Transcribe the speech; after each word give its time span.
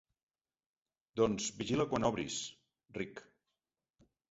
Doncs 1.21 1.51
vigila 1.59 1.87
quan 1.93 2.07
l'obris 2.07 2.41
—ric—. 3.03 3.25